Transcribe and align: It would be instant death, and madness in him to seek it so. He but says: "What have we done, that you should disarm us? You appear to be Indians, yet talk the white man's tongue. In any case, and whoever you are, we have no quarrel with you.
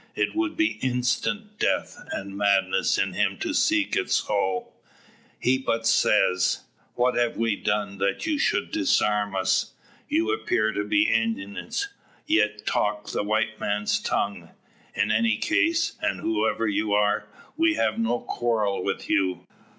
It 0.15 0.33
would 0.33 0.57
be 0.57 0.79
instant 0.81 1.59
death, 1.59 1.95
and 2.11 2.35
madness 2.35 2.97
in 2.97 3.13
him 3.13 3.37
to 3.37 3.53
seek 3.53 3.95
it 3.95 4.09
so. 4.09 4.69
He 5.39 5.59
but 5.59 5.85
says: 5.85 6.63
"What 6.95 7.13
have 7.13 7.37
we 7.37 7.55
done, 7.55 7.99
that 7.99 8.25
you 8.25 8.39
should 8.39 8.71
disarm 8.71 9.35
us? 9.35 9.73
You 10.09 10.31
appear 10.31 10.71
to 10.71 10.83
be 10.83 11.03
Indians, 11.03 11.87
yet 12.25 12.65
talk 12.65 13.11
the 13.11 13.21
white 13.21 13.59
man's 13.59 13.99
tongue. 13.99 14.49
In 14.95 15.11
any 15.11 15.37
case, 15.37 15.95
and 16.01 16.19
whoever 16.19 16.67
you 16.67 16.93
are, 16.93 17.27
we 17.55 17.75
have 17.75 17.99
no 17.99 18.21
quarrel 18.21 18.83
with 18.83 19.07
you. 19.07 19.45